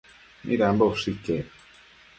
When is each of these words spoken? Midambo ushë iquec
Midambo 0.49 0.89
ushë 0.95 1.07
iquec 1.13 1.55